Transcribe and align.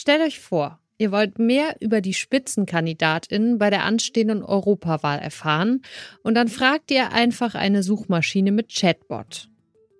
Stellt 0.00 0.22
euch 0.22 0.38
vor, 0.38 0.78
ihr 0.98 1.10
wollt 1.10 1.40
mehr 1.40 1.74
über 1.80 2.00
die 2.00 2.14
Spitzenkandidatinnen 2.14 3.58
bei 3.58 3.68
der 3.68 3.82
anstehenden 3.82 4.44
Europawahl 4.44 5.18
erfahren 5.18 5.82
und 6.22 6.36
dann 6.36 6.46
fragt 6.46 6.92
ihr 6.92 7.10
einfach 7.10 7.56
eine 7.56 7.82
Suchmaschine 7.82 8.52
mit 8.52 8.72
Chatbot 8.72 9.48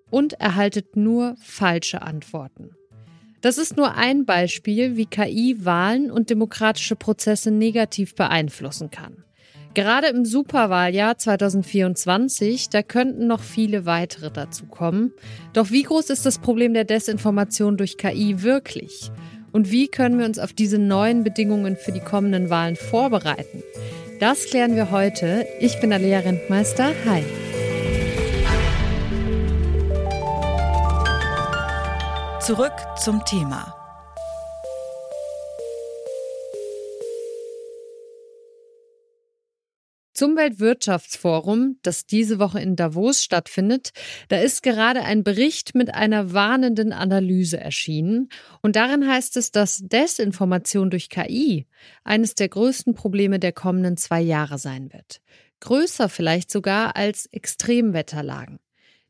und 0.09 0.35
erhaltet 0.35 0.95
nur 0.95 1.35
falsche 1.43 2.03
Antworten. 2.03 2.77
Das 3.41 3.59
ist 3.59 3.77
nur 3.77 3.97
ein 3.97 4.25
Beispiel, 4.25 4.97
wie 4.97 5.07
KI 5.07 5.57
Wahlen 5.65 6.13
und 6.13 6.31
demokratische 6.31 6.95
Prozesse 6.95 7.51
negativ 7.51 8.15
beeinflussen 8.15 8.93
kann. 8.93 9.25
Gerade 9.75 10.07
im 10.07 10.25
Superwahljahr 10.25 11.19
2024, 11.19 12.69
da 12.69 12.83
könnten 12.85 13.27
noch 13.27 13.41
viele 13.41 13.85
weitere 13.85 14.31
dazukommen. 14.31 15.13
Doch 15.55 15.73
wie 15.73 15.83
groß 15.83 16.11
ist 16.11 16.25
das 16.25 16.39
Problem 16.39 16.73
der 16.73 16.85
Desinformation 16.85 17.77
durch 17.77 17.99
KI 17.99 18.43
wirklich? 18.43 19.11
Und 19.53 19.71
wie 19.71 19.89
können 19.89 20.19
wir 20.19 20.27
uns 20.27 20.39
auf 20.39 20.53
diese 20.53 20.79
neuen 20.79 21.25
Bedingungen 21.25 21.77
für 21.77 21.93
die 21.93 22.01
kommenden 22.01 22.51
Wahlen 22.51 22.77
vorbereiten? 22.77 23.63
Das 24.21 24.47
klären 24.47 24.75
wir 24.75 24.91
heute. 24.91 25.47
Ich 25.61 25.81
bin 25.81 25.93
Alea 25.93 26.21
Rentmeister. 26.21 26.93
Hi. 27.07 27.23
Zurück 32.41 32.73
zum 32.97 33.25
Thema. 33.25 33.78
Zum 40.19 40.37
Weltwirtschaftsforum, 40.37 41.79
das 41.83 42.05
diese 42.05 42.41
Woche 42.41 42.59
in 42.59 42.75
Davos 42.75 43.23
stattfindet, 43.23 43.93
da 44.27 44.41
ist 44.41 44.65
gerade 44.65 45.03
ein 45.03 45.23
Bericht 45.23 45.77
mit 45.77 45.95
einer 45.95 46.33
warnenden 46.33 46.93
Analyse 46.93 47.61
erschienen. 47.61 48.29
Und 48.61 48.75
darin 48.75 49.07
heißt 49.07 49.37
es, 49.37 49.53
dass 49.53 49.79
Desinformation 49.79 50.91
durch 50.91 51.09
KI 51.09 51.69
eines 52.03 52.35
der 52.35 52.49
größten 52.49 52.95
Probleme 52.95 53.39
der 53.39 53.53
kommenden 53.53 53.97
zwei 53.97 54.21
Jahre 54.21 54.59
sein 54.59 54.93
wird. 54.93 55.21
Größer 55.61 56.09
vielleicht 56.09 56.51
sogar 56.51 56.97
als 56.97 57.27
Extremwetterlagen. 57.27 58.59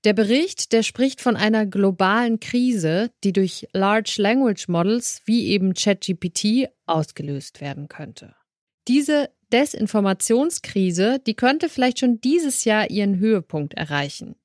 Der 0.05 0.13
Bericht, 0.13 0.73
der 0.75 0.83
spricht 0.83 1.23
von 1.23 1.37
einer 1.37 1.65
globalen 1.65 2.39
Krise, 2.39 3.11
die 3.25 3.33
durch 3.33 3.67
Large 3.73 4.17
Language 4.19 4.69
Models 4.69 5.23
wie 5.25 5.47
eben 5.47 5.73
ChatGPT 5.73 6.69
ausgelöst 6.85 7.63
werden 7.63 7.89
könnte. 7.89 8.35
Diese 8.89 9.31
Desinformationskrise, 9.53 11.21
die 11.27 11.35
könnte 11.35 11.69
vielleicht 11.69 12.01
schon 12.01 12.21
dieses 12.21 12.65
Jahr 12.65 12.91
ihren 12.91 13.19
Höhepunkt 13.19 13.75
erreichen. 13.75 14.37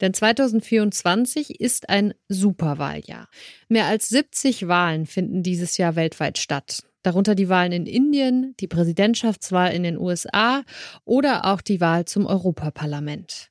Denn 0.00 0.12
2024 0.12 1.60
ist 1.60 1.88
ein 1.88 2.14
Superwahljahr. 2.28 3.28
Mehr 3.68 3.86
als 3.86 4.08
70 4.08 4.66
Wahlen 4.68 5.06
finden 5.06 5.42
dieses 5.42 5.76
Jahr 5.76 5.96
weltweit 5.96 6.38
statt. 6.38 6.82
Darunter 7.02 7.34
die 7.34 7.48
Wahlen 7.48 7.72
in 7.72 7.86
Indien, 7.86 8.54
die 8.60 8.66
Präsidentschaftswahl 8.66 9.72
in 9.72 9.82
den 9.82 9.98
USA 9.98 10.62
oder 11.04 11.44
auch 11.44 11.60
die 11.60 11.80
Wahl 11.80 12.06
zum 12.06 12.26
Europaparlament. 12.26 13.50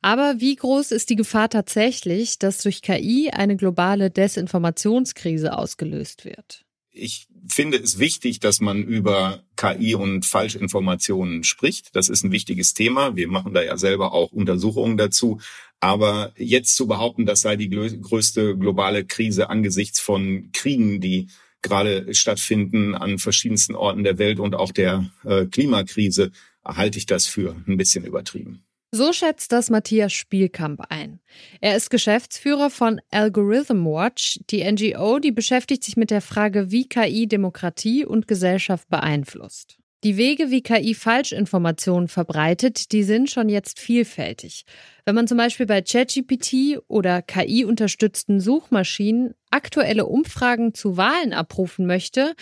Aber 0.00 0.40
wie 0.40 0.56
groß 0.56 0.92
ist 0.92 1.10
die 1.10 1.16
Gefahr 1.16 1.50
tatsächlich, 1.50 2.38
dass 2.38 2.62
durch 2.62 2.82
KI 2.82 3.30
eine 3.32 3.56
globale 3.56 4.10
Desinformationskrise 4.10 5.56
ausgelöst 5.56 6.24
wird? 6.24 6.64
Ich 6.98 7.28
finde 7.48 7.78
es 7.78 7.98
wichtig, 7.98 8.40
dass 8.40 8.60
man 8.60 8.82
über 8.82 9.42
KI 9.56 9.94
und 9.94 10.26
Falschinformationen 10.26 11.44
spricht. 11.44 11.94
Das 11.94 12.08
ist 12.08 12.24
ein 12.24 12.32
wichtiges 12.32 12.74
Thema. 12.74 13.16
Wir 13.16 13.28
machen 13.28 13.54
da 13.54 13.62
ja 13.62 13.76
selber 13.78 14.12
auch 14.12 14.32
Untersuchungen 14.32 14.96
dazu. 14.96 15.40
Aber 15.80 16.32
jetzt 16.36 16.76
zu 16.76 16.86
behaupten, 16.88 17.24
das 17.24 17.40
sei 17.40 17.56
die 17.56 17.70
größte 17.70 18.56
globale 18.56 19.04
Krise 19.04 19.48
angesichts 19.48 20.00
von 20.00 20.50
Kriegen, 20.52 21.00
die 21.00 21.28
gerade 21.62 22.14
stattfinden 22.14 22.94
an 22.94 23.18
verschiedensten 23.18 23.74
Orten 23.74 24.04
der 24.04 24.18
Welt 24.18 24.40
und 24.40 24.54
auch 24.54 24.72
der 24.72 25.10
äh, 25.24 25.46
Klimakrise, 25.46 26.32
halte 26.64 26.98
ich 26.98 27.06
das 27.06 27.26
für 27.26 27.56
ein 27.66 27.76
bisschen 27.76 28.04
übertrieben. 28.04 28.64
So 28.90 29.12
schätzt 29.12 29.52
das 29.52 29.68
Matthias 29.68 30.14
Spielkamp 30.14 30.80
ein. 30.88 31.20
Er 31.60 31.76
ist 31.76 31.90
Geschäftsführer 31.90 32.70
von 32.70 33.02
Algorithm 33.10 33.84
Watch, 33.84 34.40
die 34.48 34.64
NGO, 34.64 35.18
die 35.18 35.30
beschäftigt 35.30 35.84
sich 35.84 35.98
mit 35.98 36.10
der 36.10 36.22
Frage, 36.22 36.70
wie 36.70 36.88
KI 36.88 37.26
Demokratie 37.26 38.06
und 38.06 38.26
Gesellschaft 38.26 38.88
beeinflusst. 38.88 39.76
Die 40.04 40.16
Wege, 40.16 40.50
wie 40.50 40.62
KI 40.62 40.94
Falschinformationen 40.94 42.08
verbreitet, 42.08 42.92
die 42.92 43.02
sind 43.02 43.28
schon 43.28 43.50
jetzt 43.50 43.78
vielfältig. 43.78 44.64
Wenn 45.04 45.16
man 45.16 45.26
zum 45.26 45.36
Beispiel 45.36 45.66
bei 45.66 45.82
ChatGPT 45.82 46.78
oder 46.86 47.20
KI-unterstützten 47.20 48.40
Suchmaschinen 48.40 49.34
aktuelle 49.50 50.06
Umfragen 50.06 50.72
zu 50.72 50.96
Wahlen 50.96 51.34
abrufen 51.34 51.84
möchte, 51.86 52.34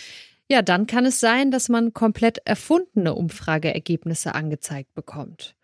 ja, 0.49 0.63
dann 0.63 0.87
kann 0.87 1.07
es 1.07 1.19
sein, 1.19 1.51
dass 1.51 1.69
man 1.69 1.93
komplett 1.93 2.39
erfundene 2.45 3.15
Umfrageergebnisse 3.15 4.35
angezeigt 4.37 4.95
bekommt. 4.95 5.56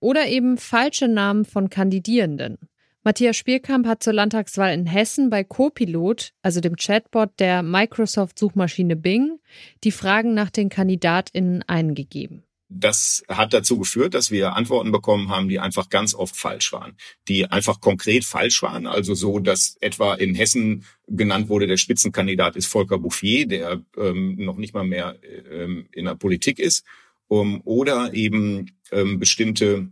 Oder 0.00 0.28
eben 0.28 0.56
falsche 0.56 1.08
Namen 1.08 1.44
von 1.44 1.70
Kandidierenden. 1.70 2.58
Matthias 3.02 3.36
Spielkamp 3.36 3.86
hat 3.86 4.02
zur 4.02 4.12
Landtagswahl 4.12 4.74
in 4.74 4.84
Hessen 4.84 5.30
bei 5.30 5.42
Copilot, 5.42 6.32
also 6.42 6.60
dem 6.60 6.76
Chatbot 6.76 7.30
der 7.38 7.62
Microsoft-Suchmaschine 7.62 8.96
Bing, 8.96 9.38
die 9.84 9.92
Fragen 9.92 10.34
nach 10.34 10.50
den 10.50 10.68
KandidatInnen 10.68 11.62
eingegeben. 11.62 12.42
Das 12.72 13.24
hat 13.28 13.52
dazu 13.52 13.78
geführt, 13.78 14.14
dass 14.14 14.30
wir 14.30 14.54
Antworten 14.54 14.92
bekommen 14.92 15.28
haben, 15.28 15.48
die 15.48 15.58
einfach 15.58 15.88
ganz 15.88 16.14
oft 16.14 16.36
falsch 16.36 16.72
waren. 16.72 16.96
Die 17.26 17.46
einfach 17.46 17.80
konkret 17.80 18.24
falsch 18.24 18.62
waren. 18.62 18.86
Also 18.86 19.14
so, 19.14 19.40
dass 19.40 19.76
etwa 19.80 20.14
in 20.14 20.36
Hessen 20.36 20.84
genannt 21.08 21.48
wurde, 21.48 21.66
der 21.66 21.78
Spitzenkandidat 21.78 22.54
ist 22.54 22.66
Volker 22.66 22.98
Bouffier, 22.98 23.48
der 23.48 23.82
ähm, 23.96 24.36
noch 24.36 24.56
nicht 24.56 24.72
mal 24.72 24.84
mehr 24.84 25.16
ähm, 25.50 25.88
in 25.90 26.04
der 26.04 26.14
Politik 26.14 26.60
ist 26.60 26.84
um, 27.30 27.60
oder 27.64 28.12
eben 28.12 28.66
ähm, 28.92 29.18
bestimmte 29.18 29.88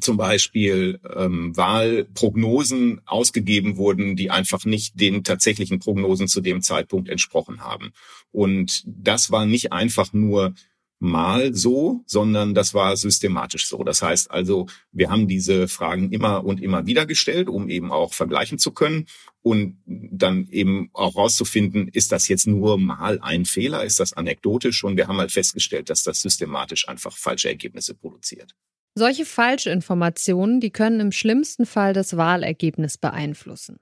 zum 0.00 0.18
Beispiel 0.18 1.00
ähm, 1.16 1.56
Wahlprognosen 1.56 3.00
ausgegeben 3.06 3.78
wurden, 3.78 4.16
die 4.16 4.30
einfach 4.30 4.64
nicht 4.64 5.00
den 5.00 5.24
tatsächlichen 5.24 5.78
Prognosen 5.78 6.28
zu 6.28 6.40
dem 6.42 6.60
Zeitpunkt 6.60 7.08
entsprochen 7.08 7.62
haben. 7.62 7.92
Und 8.30 8.82
das 8.86 9.30
war 9.30 9.46
nicht 9.46 9.72
einfach 9.72 10.12
nur 10.12 10.54
mal 11.00 11.54
so, 11.54 12.02
sondern 12.06 12.54
das 12.54 12.74
war 12.74 12.96
systematisch 12.96 13.68
so. 13.68 13.84
Das 13.84 14.02
heißt 14.02 14.30
also, 14.30 14.66
wir 14.90 15.10
haben 15.10 15.28
diese 15.28 15.68
Fragen 15.68 16.10
immer 16.10 16.44
und 16.44 16.60
immer 16.60 16.86
wieder 16.86 17.06
gestellt, 17.06 17.48
um 17.48 17.68
eben 17.68 17.92
auch 17.92 18.14
vergleichen 18.14 18.58
zu 18.58 18.72
können 18.72 19.06
und 19.42 19.78
dann 19.86 20.48
eben 20.50 20.90
auch 20.92 21.16
rauszufinden, 21.16 21.88
ist 21.88 22.12
das 22.12 22.28
jetzt 22.28 22.46
nur 22.46 22.78
mal 22.78 23.20
ein 23.20 23.44
Fehler, 23.44 23.84
ist 23.84 24.00
das 24.00 24.12
anekdotisch? 24.12 24.82
Und 24.84 24.96
wir 24.96 25.06
haben 25.06 25.18
halt 25.18 25.32
festgestellt, 25.32 25.90
dass 25.90 26.02
das 26.02 26.20
systematisch 26.20 26.88
einfach 26.88 27.16
falsche 27.16 27.48
Ergebnisse 27.48 27.94
produziert. 27.94 28.54
Solche 28.94 29.24
Falschinformationen, 29.24 30.60
die 30.60 30.70
können 30.70 30.98
im 30.98 31.12
schlimmsten 31.12 31.66
Fall 31.66 31.92
das 31.92 32.16
Wahlergebnis 32.16 32.98
beeinflussen. 32.98 33.78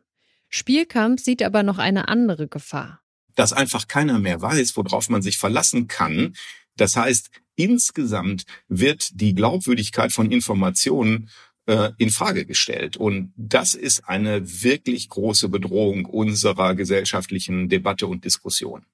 Spielkampf 0.50 1.22
sieht 1.22 1.42
aber 1.42 1.62
noch 1.62 1.78
eine 1.78 2.08
andere 2.08 2.48
Gefahr. 2.48 3.00
Dass 3.34 3.52
einfach 3.52 3.88
keiner 3.88 4.18
mehr 4.18 4.40
weiß, 4.40 4.76
worauf 4.76 5.08
man 5.08 5.22
sich 5.22 5.38
verlassen 5.38 5.88
kann, 5.88 6.34
das 6.76 6.96
heißt, 6.96 7.30
insgesamt 7.56 8.44
wird 8.68 9.20
die 9.20 9.34
Glaubwürdigkeit 9.34 10.12
von 10.12 10.30
Informationen 10.30 11.30
äh, 11.66 11.90
in 11.98 12.10
Frage 12.10 12.46
gestellt. 12.46 12.96
Und 12.96 13.32
das 13.36 13.74
ist 13.74 14.08
eine 14.08 14.62
wirklich 14.62 15.08
große 15.08 15.48
Bedrohung 15.48 16.04
unserer 16.04 16.74
gesellschaftlichen 16.74 17.68
Debatte 17.68 18.06
und 18.06 18.24
Diskussion. 18.24 18.84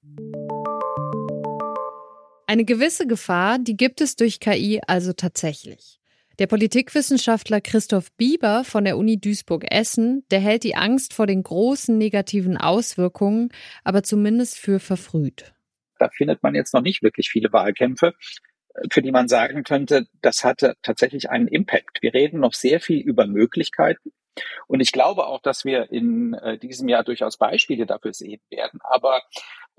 Eine 2.46 2.64
gewisse 2.64 3.06
Gefahr, 3.06 3.58
die 3.58 3.76
gibt 3.76 4.00
es 4.00 4.16
durch 4.16 4.40
KI 4.40 4.80
also 4.86 5.12
tatsächlich. 5.12 6.00
Der 6.38 6.46
Politikwissenschaftler 6.46 7.60
Christoph 7.60 8.10
Bieber 8.12 8.64
von 8.64 8.84
der 8.84 8.96
Uni 8.96 9.20
Duisburg-Essen, 9.20 10.24
der 10.30 10.40
hält 10.40 10.64
die 10.64 10.74
Angst 10.74 11.14
vor 11.14 11.26
den 11.26 11.42
großen 11.42 11.96
negativen 11.96 12.56
Auswirkungen 12.56 13.50
aber 13.84 14.02
zumindest 14.02 14.58
für 14.58 14.80
verfrüht. 14.80 15.52
Da 16.02 16.08
findet 16.08 16.42
man 16.42 16.54
jetzt 16.54 16.74
noch 16.74 16.82
nicht 16.82 17.02
wirklich 17.02 17.28
viele 17.30 17.52
Wahlkämpfe, 17.52 18.14
für 18.90 19.02
die 19.02 19.12
man 19.12 19.28
sagen 19.28 19.64
könnte, 19.64 20.06
das 20.20 20.44
hatte 20.44 20.76
tatsächlich 20.82 21.30
einen 21.30 21.48
Impact. 21.48 22.02
Wir 22.02 22.12
reden 22.14 22.40
noch 22.40 22.54
sehr 22.54 22.80
viel 22.80 23.00
über 23.00 23.26
Möglichkeiten. 23.26 24.12
Und 24.66 24.80
ich 24.80 24.92
glaube 24.92 25.26
auch, 25.26 25.42
dass 25.42 25.64
wir 25.64 25.92
in 25.92 26.34
äh, 26.34 26.58
diesem 26.58 26.88
Jahr 26.88 27.04
durchaus 27.04 27.36
Beispiele 27.36 27.86
dafür 27.86 28.14
sehen 28.14 28.40
werden. 28.50 28.80
Aber 28.82 29.22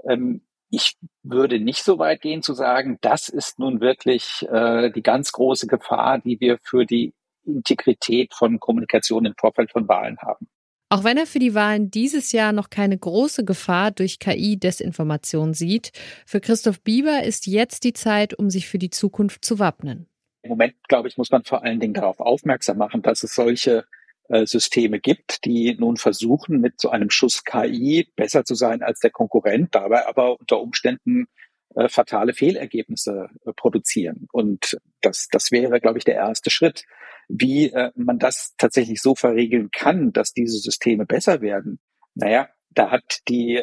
ähm, 0.07 0.45
ich 0.69 0.95
würde 1.23 1.59
nicht 1.59 1.83
so 1.83 1.99
weit 1.99 2.21
gehen 2.21 2.43
zu 2.43 2.53
sagen, 2.53 2.97
das 3.01 3.29
ist 3.29 3.59
nun 3.59 3.81
wirklich 3.81 4.45
äh, 4.49 4.91
die 4.91 5.03
ganz 5.03 5.31
große 5.31 5.67
Gefahr, 5.67 6.19
die 6.19 6.39
wir 6.39 6.59
für 6.63 6.85
die 6.85 7.13
Integrität 7.45 8.33
von 8.33 8.59
Kommunikation 8.59 9.25
im 9.25 9.35
Vorfeld 9.37 9.71
von 9.71 9.87
Wahlen 9.87 10.17
haben. 10.19 10.47
Auch 10.93 11.03
wenn 11.03 11.17
er 11.17 11.25
für 11.25 11.39
die 11.39 11.55
Wahlen 11.55 11.89
dieses 11.89 12.33
Jahr 12.33 12.51
noch 12.51 12.69
keine 12.69 12.95
große 12.95 13.43
Gefahr 13.45 13.89
durch 13.89 14.19
KI-Desinformation 14.19 15.55
sieht, 15.55 15.91
für 16.27 16.39
Christoph 16.39 16.81
Bieber 16.81 17.23
ist 17.23 17.47
jetzt 17.47 17.83
die 17.83 17.93
Zeit, 17.93 18.35
um 18.35 18.51
sich 18.51 18.67
für 18.67 18.77
die 18.77 18.91
Zukunft 18.91 19.43
zu 19.43 19.57
wappnen. 19.57 20.05
Im 20.43 20.49
Moment, 20.49 20.75
glaube 20.87 21.07
ich, 21.07 21.17
muss 21.17 21.31
man 21.31 21.43
vor 21.45 21.63
allen 21.63 21.79
Dingen 21.79 21.95
darauf 21.95 22.19
aufmerksam 22.19 22.77
machen, 22.77 23.01
dass 23.01 23.23
es 23.23 23.33
solche 23.33 23.85
äh, 24.29 24.45
Systeme 24.45 24.99
gibt, 24.99 25.45
die 25.45 25.75
nun 25.79 25.97
versuchen, 25.97 26.61
mit 26.61 26.79
so 26.79 26.91
einem 26.91 27.09
Schuss 27.09 27.43
KI 27.43 28.07
besser 28.15 28.45
zu 28.45 28.53
sein 28.53 28.83
als 28.83 28.99
der 28.99 29.09
Konkurrent, 29.09 29.73
dabei 29.73 30.05
aber 30.05 30.39
unter 30.39 30.61
Umständen 30.61 31.25
äh, 31.75 31.89
fatale 31.89 32.33
Fehlergebnisse 32.33 33.29
äh, 33.45 33.53
produzieren. 33.53 34.27
Und 34.31 34.77
das, 35.01 35.27
das 35.31 35.51
wäre, 35.51 35.79
glaube 35.79 35.97
ich, 35.97 36.05
der 36.05 36.15
erste 36.15 36.49
Schritt. 36.49 36.83
Wie 37.29 37.71
äh, 37.71 37.91
man 37.95 38.19
das 38.19 38.53
tatsächlich 38.57 39.01
so 39.01 39.15
verregeln 39.15 39.69
kann, 39.71 40.11
dass 40.11 40.33
diese 40.33 40.57
Systeme 40.57 41.05
besser 41.05 41.41
werden, 41.41 41.79
naja, 42.15 42.49
da 42.69 42.89
hat 42.89 43.19
die 43.27 43.61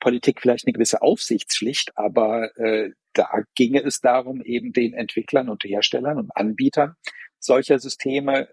Politik 0.00 0.42
vielleicht 0.42 0.66
eine 0.66 0.74
gewisse 0.74 1.00
Aufsichtspflicht, 1.00 1.92
aber 1.96 2.50
da 3.14 3.28
ginge 3.54 3.82
es 3.82 4.00
darum, 4.00 4.42
eben 4.42 4.74
den 4.74 4.92
Entwicklern 4.92 5.48
und 5.48 5.64
Herstellern 5.64 6.18
und 6.18 6.36
Anbietern 6.36 6.94
solcher 7.38 7.78
Systeme 7.78 8.48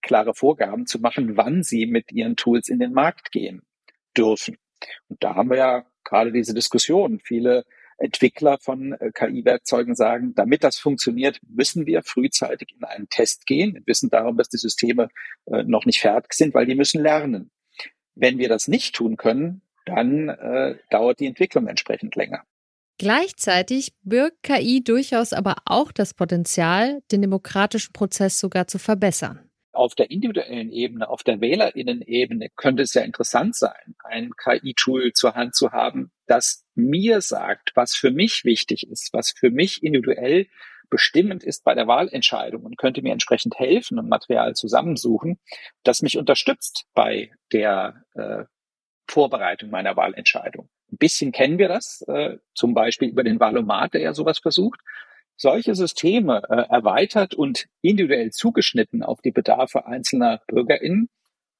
klare 0.00 0.34
Vorgaben 0.34 0.86
zu 0.86 1.00
machen, 1.00 1.36
wann 1.36 1.62
sie 1.62 1.84
mit 1.84 2.12
ihren 2.12 2.36
Tools 2.36 2.68
in 2.68 2.78
den 2.78 2.92
Markt 2.92 3.30
gehen 3.30 3.60
dürfen. 4.16 4.56
Und 5.08 5.22
da 5.22 5.34
haben 5.34 5.50
wir 5.50 5.58
ja 5.58 5.86
gerade 6.02 6.32
diese 6.32 6.54
Diskussion. 6.54 7.20
Viele 7.22 7.64
Entwickler 8.02 8.58
von 8.60 8.92
äh, 8.94 9.12
KI-Werkzeugen 9.12 9.94
sagen, 9.94 10.34
damit 10.34 10.64
das 10.64 10.76
funktioniert, 10.76 11.38
müssen 11.48 11.86
wir 11.86 12.02
frühzeitig 12.02 12.74
in 12.76 12.84
einen 12.84 13.08
Test 13.08 13.46
gehen. 13.46 13.74
Wir 13.74 13.86
wissen 13.86 14.10
darum, 14.10 14.36
dass 14.36 14.48
die 14.48 14.58
Systeme 14.58 15.08
äh, 15.46 15.62
noch 15.62 15.86
nicht 15.86 16.00
fertig 16.00 16.34
sind, 16.34 16.52
weil 16.54 16.66
die 16.66 16.74
müssen 16.74 17.00
lernen. 17.00 17.50
Wenn 18.14 18.38
wir 18.38 18.48
das 18.48 18.68
nicht 18.68 18.94
tun 18.94 19.16
können, 19.16 19.62
dann 19.86 20.28
äh, 20.28 20.76
dauert 20.90 21.20
die 21.20 21.26
Entwicklung 21.26 21.68
entsprechend 21.68 22.16
länger. 22.16 22.42
Gleichzeitig 22.98 23.94
birgt 24.02 24.42
KI 24.42 24.82
durchaus 24.84 25.32
aber 25.32 25.56
auch 25.64 25.92
das 25.92 26.12
Potenzial, 26.12 27.02
den 27.10 27.22
demokratischen 27.22 27.92
Prozess 27.92 28.38
sogar 28.38 28.66
zu 28.66 28.78
verbessern. 28.78 29.48
Auf 29.72 29.94
der 29.94 30.10
individuellen 30.10 30.70
Ebene, 30.70 31.08
auf 31.08 31.22
der 31.22 31.40
Wählerinnen-Ebene 31.40 32.50
könnte 32.56 32.82
es 32.82 32.94
ja 32.94 33.02
interessant 33.02 33.56
sein, 33.56 33.94
ein 34.04 34.30
KI-Tool 34.36 35.12
zur 35.12 35.34
Hand 35.34 35.54
zu 35.54 35.72
haben, 35.72 36.12
das 36.26 36.64
mir 36.74 37.20
sagt, 37.20 37.72
was 37.74 37.94
für 37.94 38.10
mich 38.10 38.44
wichtig 38.44 38.86
ist, 38.88 39.10
was 39.12 39.30
für 39.30 39.50
mich 39.50 39.82
individuell 39.82 40.46
bestimmend 40.92 41.42
ist 41.42 41.64
bei 41.64 41.74
der 41.74 41.86
Wahlentscheidung 41.86 42.64
und 42.64 42.76
könnte 42.76 43.00
mir 43.00 43.12
entsprechend 43.12 43.58
helfen 43.58 43.98
und 43.98 44.10
Material 44.10 44.54
zusammensuchen, 44.54 45.40
das 45.84 46.02
mich 46.02 46.18
unterstützt 46.18 46.84
bei 46.92 47.30
der 47.50 48.04
äh, 48.12 48.44
Vorbereitung 49.08 49.70
meiner 49.70 49.96
Wahlentscheidung. 49.96 50.68
Ein 50.92 50.98
bisschen 50.98 51.32
kennen 51.32 51.58
wir 51.58 51.68
das, 51.68 52.02
äh, 52.08 52.36
zum 52.54 52.74
Beispiel 52.74 53.08
über 53.08 53.24
den 53.24 53.40
Valomat, 53.40 53.94
der 53.94 54.02
ja 54.02 54.12
sowas 54.12 54.38
versucht. 54.38 54.80
Solche 55.42 55.74
Systeme 55.74 56.42
äh, 56.48 56.72
erweitert 56.72 57.34
und 57.34 57.66
individuell 57.80 58.30
zugeschnitten 58.30 59.02
auf 59.02 59.20
die 59.22 59.32
Bedarfe 59.32 59.86
einzelner 59.86 60.40
BürgerInnen 60.46 61.08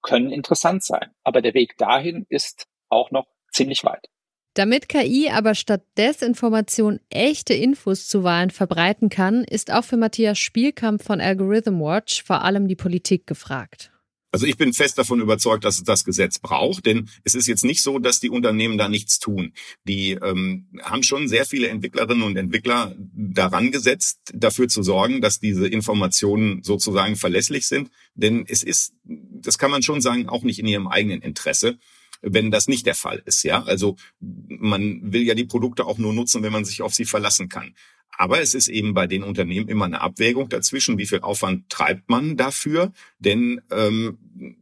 können 0.03 0.31
interessant 0.31 0.85
sein. 0.85 1.11
Aber 1.25 1.43
der 1.43 1.53
Weg 1.55 1.77
dahin 1.79 2.25
ist 2.29 2.69
auch 2.91 3.11
noch 3.11 3.27
ziemlich 3.51 3.83
weit. 3.83 4.07
Damit 4.55 4.89
KI 4.89 5.31
aber 5.31 5.57
statt 5.57 5.83
Desinformation 5.99 7.01
echte 7.11 7.55
Infos 7.55 8.07
zu 8.07 8.23
Wahlen 8.23 8.51
verbreiten 8.51 9.09
kann, 9.09 9.43
ist 9.43 9.73
auch 9.73 9.83
für 9.83 9.97
Matthias 9.97 10.39
Spielkamp 10.39 11.03
von 11.03 11.21
Algorithm 11.21 11.81
Watch 11.81 12.23
vor 12.23 12.45
allem 12.45 12.69
die 12.69 12.77
Politik 12.77 13.27
gefragt. 13.27 13.92
Also 14.33 14.47
ich 14.47 14.57
bin 14.57 14.73
fest 14.73 14.97
davon 14.97 15.21
überzeugt, 15.21 15.65
dass 15.65 15.77
es 15.77 15.85
das 15.85 16.05
Gesetz 16.05 16.39
braucht, 16.39 16.87
denn 16.87 17.11
es 17.23 17.35
ist 17.35 17.47
jetzt 17.47 17.65
nicht 17.65 17.83
so, 17.83 17.99
dass 17.99 18.19
die 18.19 18.31
Unternehmen 18.31 18.79
da 18.79 18.89
nichts 18.89 19.19
tun. 19.19 19.53
Die 19.85 20.13
ähm, 20.13 20.69
haben 20.81 21.03
schon 21.03 21.29
sehr 21.29 21.45
viele 21.45 21.69
Entwicklerinnen 21.69 22.23
und 22.23 22.37
Entwickler 22.37 22.97
daran 22.97 23.71
gesetzt, 23.71 24.33
dafür 24.35 24.69
zu 24.69 24.83
sorgen, 24.83 25.21
dass 25.21 25.39
diese 25.39 25.69
Informationen 25.69 26.63
sozusagen 26.63 27.17
verlässlich 27.17 27.67
sind. 27.67 27.91
Denn 28.15 28.47
es 28.49 28.63
ist, 28.63 28.95
das 29.05 29.59
kann 29.59 29.71
man 29.71 29.83
schon 29.83 30.01
sagen, 30.01 30.31
auch 30.31 30.45
nicht 30.45 30.59
in 30.59 30.67
ihrem 30.67 30.89
eigenen 30.89 31.21
Interesse 31.21 31.79
wenn 32.23 32.53
das 32.53 32.69
nicht 32.69 32.87
der 32.87 32.95
Fall 32.95 33.21
ist. 33.25 33.43
Ja, 33.43 33.65
also 33.65 33.97
man 34.21 35.13
will 35.13 35.23
ja 35.23 35.35
die 35.35 35.45
Produkte 35.45 35.85
auch 35.85 35.99
nur 35.99 36.13
nutzen, 36.13 36.45
wenn 36.45 36.53
man 36.53 36.65
sich 36.65 36.81
auf 36.81 36.95
sie 36.95 37.05
verlassen 37.05 37.49
kann. 37.49 37.75
Aber 38.17 38.41
es 38.41 38.55
ist 38.55 38.69
eben 38.69 38.95
bei 38.95 39.07
den 39.07 39.23
Unternehmen 39.23 39.69
immer 39.69 39.87
eine 39.87 40.01
Abwägung 40.01 40.49
dazwischen, 40.49 40.99
wie 40.99 41.07
viel 41.07 41.21
Aufwand 41.21 41.69
treibt 41.71 42.09
man 42.09 42.37
dafür. 42.37 42.93
Denn 43.19 43.61
ähm, 43.71 44.19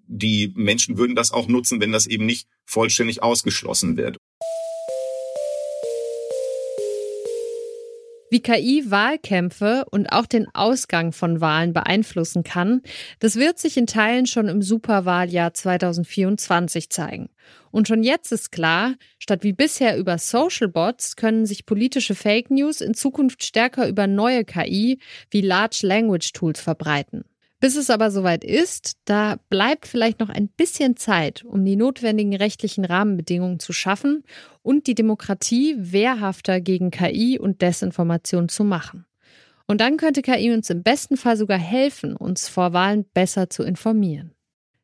die 0.06 0.52
Menschen 0.56 0.98
würden 0.98 1.16
das 1.16 1.32
auch 1.32 1.48
nutzen, 1.48 1.80
wenn 1.80 1.92
das 1.92 2.06
eben 2.06 2.26
nicht 2.26 2.48
vollständig 2.64 3.22
ausgeschlossen 3.22 3.96
wird. 3.96 4.18
Wie 8.32 8.40
KI 8.40 8.84
Wahlkämpfe 8.88 9.84
und 9.90 10.12
auch 10.12 10.24
den 10.24 10.46
Ausgang 10.54 11.10
von 11.10 11.40
Wahlen 11.40 11.72
beeinflussen 11.72 12.44
kann, 12.44 12.80
das 13.18 13.34
wird 13.34 13.58
sich 13.58 13.76
in 13.76 13.88
Teilen 13.88 14.26
schon 14.26 14.46
im 14.46 14.62
Superwahljahr 14.62 15.52
2024 15.52 16.90
zeigen. 16.90 17.30
Und 17.70 17.88
schon 17.88 18.02
jetzt 18.02 18.32
ist 18.32 18.50
klar, 18.50 18.94
statt 19.18 19.44
wie 19.44 19.52
bisher 19.52 19.96
über 19.96 20.18
Social 20.18 20.68
Bots 20.68 21.16
können 21.16 21.46
sich 21.46 21.66
politische 21.66 22.14
Fake 22.14 22.50
News 22.50 22.80
in 22.80 22.94
Zukunft 22.94 23.44
stärker 23.44 23.88
über 23.88 24.06
neue 24.06 24.44
KI 24.44 24.98
wie 25.30 25.40
Large 25.40 25.80
Language 25.82 26.32
Tools 26.32 26.60
verbreiten. 26.60 27.24
Bis 27.60 27.76
es 27.76 27.90
aber 27.90 28.10
soweit 28.10 28.42
ist, 28.42 28.96
da 29.04 29.36
bleibt 29.50 29.86
vielleicht 29.86 30.18
noch 30.18 30.30
ein 30.30 30.48
bisschen 30.48 30.96
Zeit, 30.96 31.44
um 31.44 31.62
die 31.62 31.76
notwendigen 31.76 32.34
rechtlichen 32.34 32.86
Rahmenbedingungen 32.86 33.60
zu 33.60 33.74
schaffen 33.74 34.24
und 34.62 34.86
die 34.86 34.94
Demokratie 34.94 35.76
wehrhafter 35.78 36.62
gegen 36.62 36.90
KI 36.90 37.38
und 37.38 37.60
Desinformation 37.60 38.48
zu 38.48 38.64
machen. 38.64 39.04
Und 39.66 39.82
dann 39.82 39.98
könnte 39.98 40.22
KI 40.22 40.52
uns 40.52 40.70
im 40.70 40.82
besten 40.82 41.18
Fall 41.18 41.36
sogar 41.36 41.58
helfen, 41.58 42.16
uns 42.16 42.48
vor 42.48 42.72
Wahlen 42.72 43.04
besser 43.12 43.50
zu 43.50 43.62
informieren. 43.62 44.32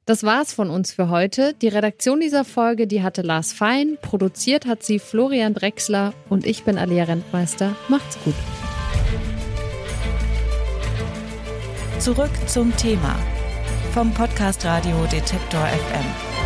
Das 0.07 0.23
war's 0.23 0.53
von 0.53 0.71
uns 0.71 0.93
für 0.93 1.09
heute. 1.09 1.53
Die 1.61 1.67
Redaktion 1.67 2.21
dieser 2.21 2.45
Folge, 2.45 2.87
die 2.87 3.03
hatte 3.03 3.23
Lars 3.23 3.53
Fein, 3.53 3.99
produziert 4.01 4.65
hat 4.65 4.85
sie 4.85 5.01
Florian 5.01 5.53
Drexler 5.53 6.15
und 6.29 6.47
ich 6.47 6.63
bin 6.63 6.79
Alia 6.79 7.05
Rentmeister. 7.05 7.75
Macht's 7.89 8.17
gut. 8.25 8.35
Zurück 11.99 12.31
zum 12.47 12.77
Thema 12.77 13.17
vom 13.93 14.15
Podcast 14.15 14.65
Radio 14.65 14.97
Detektor 15.11 15.67
FM. 15.67 16.46